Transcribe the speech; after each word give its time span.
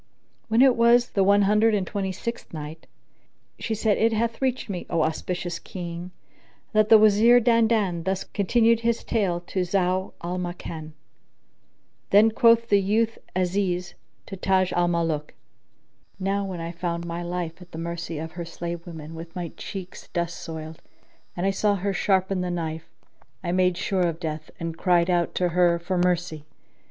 When 0.47 0.63
it 0.63 0.75
was 0.75 1.11
the 1.11 1.23
One 1.23 1.43
Hundred 1.43 1.75
and 1.75 1.85
Twenty 1.85 2.11
sixth 2.11 2.51
Night, 2.51 2.87
She 3.59 3.75
said, 3.75 3.99
It 3.99 4.13
hath 4.13 4.41
reached 4.41 4.67
me, 4.67 4.87
O 4.89 5.03
auspicious 5.03 5.59
King, 5.59 6.09
that 6.73 6.89
the 6.89 6.97
Wazir 6.97 7.39
Dandan 7.39 8.01
thus 8.03 8.23
continued 8.23 8.79
his 8.79 9.03
tale 9.03 9.41
to 9.41 9.59
Zau 9.59 10.13
al 10.23 10.39
Makan: 10.39 10.93
Then 12.09 12.31
quoth 12.31 12.69
the 12.69 12.81
youth 12.81 13.19
Aziz 13.35 13.93
to 14.25 14.35
Taj 14.35 14.73
al 14.73 14.87
Muluk, 14.87 15.35
Now 16.19 16.45
when 16.45 16.59
I 16.61 16.71
found 16.71 17.05
my 17.05 17.21
life 17.21 17.61
at 17.61 17.71
the 17.71 17.77
mercy 17.77 18.17
of 18.17 18.31
her 18.31 18.43
slave 18.43 18.87
women 18.87 19.13
with 19.13 19.35
my 19.35 19.49
cheeks 19.55 20.07
dust 20.07 20.39
soiled, 20.41 20.81
and 21.37 21.45
I 21.45 21.51
saw 21.51 21.75
her 21.75 21.93
sharpen 21.93 22.41
the 22.41 22.49
knife, 22.49 22.89
I 23.43 23.51
made 23.51 23.77
sure 23.77 24.01
of 24.07 24.19
death 24.19 24.49
and 24.59 24.75
cried 24.79 25.11
out 25.11 25.35
to 25.35 25.49
her 25.49 25.77
for 25.77 25.99
mercy. 25.99 26.47